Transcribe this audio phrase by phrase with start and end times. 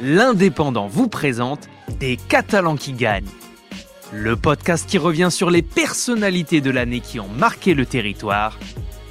[0.00, 3.28] l'Indépendant vous présente Des Catalans qui gagnent.
[4.12, 8.58] Le podcast qui revient sur les personnalités de l'année qui ont marqué le territoire.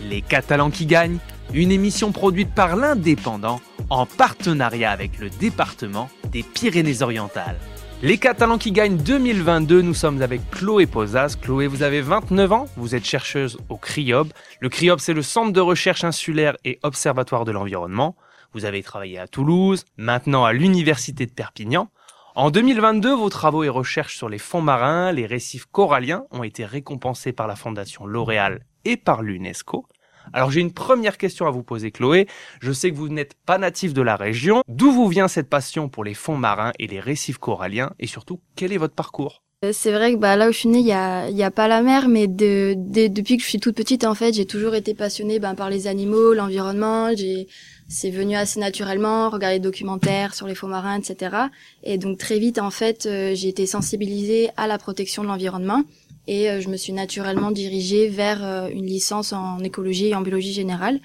[0.02, 1.20] Les Catalans qui gagnent,
[1.54, 7.60] une émission produite par l'Indépendant en partenariat avec le département des Pyrénées-Orientales.
[8.02, 11.36] Les Catalans qui gagnent 2022, nous sommes avec Chloé Posas.
[11.42, 14.32] Chloé, vous avez 29 ans, vous êtes chercheuse au CRIOB.
[14.62, 18.16] Le CRIOB, c'est le Centre de recherche insulaire et observatoire de l'environnement.
[18.54, 21.90] Vous avez travaillé à Toulouse, maintenant à l'Université de Perpignan.
[22.36, 26.64] En 2022, vos travaux et recherches sur les fonds marins, les récifs coralliens ont été
[26.64, 29.86] récompensés par la Fondation L'Oréal et par l'UNESCO.
[30.34, 32.28] Alors j'ai une première question à vous poser Chloé.
[32.62, 34.64] Je sais que vous n'êtes pas natif de la région.
[34.68, 37.92] D'où vous vient cette passion pour les fonds marins et les récifs coralliens?
[38.00, 39.44] Et surtout, quel est votre parcours?
[39.66, 41.52] Euh, c'est vrai que bah, là où je suis née, il y a, y a
[41.52, 44.74] pas la mer, mais de, depuis que je suis toute petite, en fait, j'ai toujours
[44.74, 47.14] été passionnée ben, par les animaux, l'environnement.
[47.14, 47.48] J'ai
[47.90, 51.36] c'est venu assez naturellement, regarder des documentaires sur les faux marins, etc.
[51.84, 55.84] Et donc très vite, en fait, euh, j'ai été sensibilisée à la protection de l'environnement
[56.28, 60.22] et euh, je me suis naturellement dirigée vers euh, une licence en écologie et en
[60.22, 61.00] biologie générale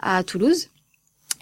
[0.00, 0.68] à Toulouse.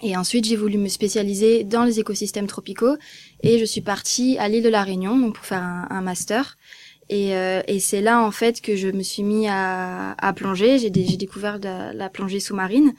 [0.01, 2.95] Et ensuite, j'ai voulu me spécialiser dans les écosystèmes tropicaux
[3.43, 6.57] et je suis partie à l'île de la Réunion pour faire un, master.
[7.09, 10.79] Et, et c'est là en fait que je me suis mis à, à plonger.
[10.79, 12.93] J'ai découvert la, la plongée sous-marine.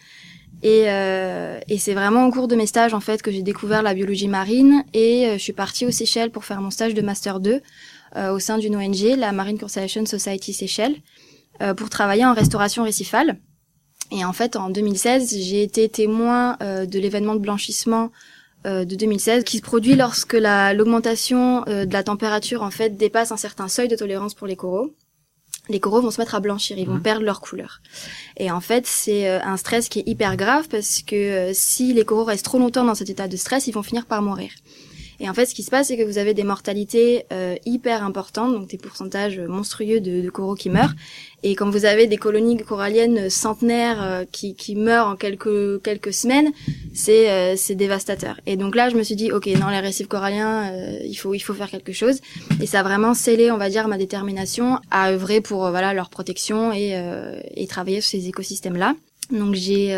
[0.63, 3.83] Et, euh, et c'est vraiment au cours de mes stages en fait que j'ai découvert
[3.83, 7.01] la biologie marine et euh, je suis partie aux Seychelles pour faire mon stage de
[7.01, 7.63] master 2
[8.17, 10.97] euh, au sein d'une ONG, la Marine Conservation Society Seychelles,
[11.63, 13.39] euh, pour travailler en restauration récifale.
[14.11, 18.11] Et en fait, en 2016, j'ai été témoin euh, de l'événement de blanchissement
[18.67, 23.69] de 2016 qui se produit lorsque l'augmentation de la température en fait dépasse un certain
[23.69, 24.93] seuil de tolérance pour les coraux
[25.71, 27.03] les coraux vont se mettre à blanchir, ils vont mhm.
[27.03, 27.81] perdre leur couleur.
[28.37, 31.93] Et en fait, c'est euh, un stress qui est hyper grave parce que euh, si
[31.93, 34.51] les coraux restent trop longtemps dans cet état de stress, ils vont finir par mourir.
[35.23, 38.03] Et en fait, ce qui se passe, c'est que vous avez des mortalités euh, hyper
[38.03, 40.95] importantes, donc des pourcentages monstrueux de, de, coraux qui meurent.
[41.43, 46.15] Et quand vous avez des colonies coralliennes centenaires euh, qui, qui, meurent en quelques quelques
[46.15, 46.51] semaines,
[46.95, 48.41] c'est euh, dévastateur.
[48.47, 50.73] Et donc là, je me suis dit, ok, dans les récifs coralliens,
[51.05, 52.21] il faut il faut faire quelque chose.
[52.63, 56.09] Et ça a vraiment scellé, on va dire, ma détermination à œuvrer pour voilà leur
[56.09, 56.99] protection et
[57.55, 58.97] et travailler sur ces écosystèmes là.
[59.31, 59.89] Donc j'ai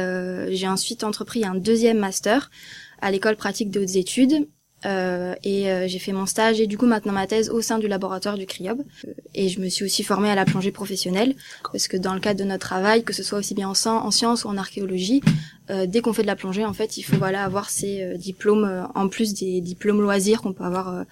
[0.50, 2.50] j'ai ensuite entrepris un deuxième master
[3.00, 4.46] à l'école pratique de hautes études
[4.84, 7.78] euh, et euh, j'ai fait mon stage et du coup maintenant ma thèse au sein
[7.78, 8.80] du laboratoire du CRIOB.
[8.80, 11.34] Euh, et je me suis aussi formée à la plongée professionnelle
[11.70, 14.10] parce que dans le cadre de notre travail, que ce soit aussi bien en, en
[14.10, 15.22] sciences ou en archéologie,
[15.86, 19.08] dès qu'on fait de la plongée, en fait, il faut voilà avoir ces diplômes en
[19.08, 21.06] plus des diplômes loisirs qu'on peut avoir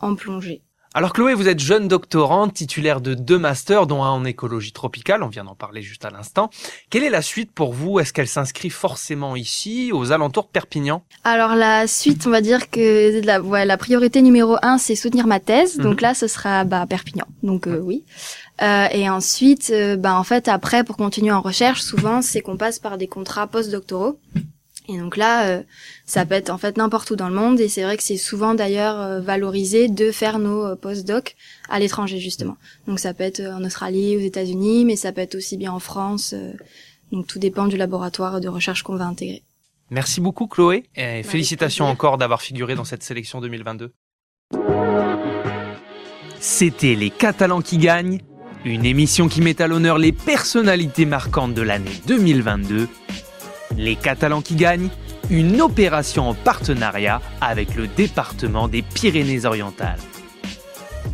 [0.00, 0.60] en plongée.
[0.96, 5.24] Alors Chloé, vous êtes jeune doctorante, titulaire de deux masters, dont un en écologie tropicale,
[5.24, 6.50] on vient d'en parler juste à l'instant.
[6.88, 7.98] Quelle est la suite pour vous?
[7.98, 11.02] Est-ce qu'elle s'inscrit forcément ici, aux alentours de Perpignan?
[11.24, 15.26] Alors la suite, on va dire que la, ouais, la priorité numéro un, c'est soutenir
[15.26, 15.78] ma thèse.
[15.78, 16.02] Donc mhm.
[16.02, 17.26] là, ce sera bah, Perpignan.
[17.42, 18.04] Donc euh, oui.
[18.62, 22.56] Euh, et ensuite, euh, bah, en fait, après, pour continuer en recherche, souvent, c'est qu'on
[22.56, 24.20] passe par des contrats post-doctoraux.
[24.86, 25.62] Et donc là, euh,
[26.04, 28.18] ça peut être en fait n'importe où dans le monde, et c'est vrai que c'est
[28.18, 31.36] souvent d'ailleurs euh, valorisé de faire nos euh, post-doc
[31.70, 32.56] à l'étranger justement.
[32.86, 35.78] Donc ça peut être en Australie, aux États-Unis, mais ça peut être aussi bien en
[35.78, 36.34] France.
[37.12, 39.42] donc tout dépend du laboratoire de recherche qu'on va intégrer.
[39.90, 43.92] Merci beaucoup Chloé, et bah, félicitations encore d'avoir figuré dans cette sélection 2022.
[46.40, 48.20] C'était Les Catalans qui gagnent,
[48.66, 52.88] une émission qui met à l'honneur les personnalités marquantes de l'année 2022
[53.76, 54.88] les Catalans qui gagnent,
[55.30, 60.00] une opération en partenariat avec le département des Pyrénées-Orientales.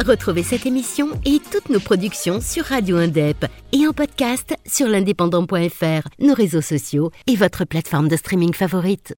[0.05, 6.09] Retrouvez cette émission et toutes nos productions sur Radio Indep et en podcast sur l'indépendant.fr,
[6.21, 9.09] nos réseaux sociaux et votre plateforme de streaming favorite.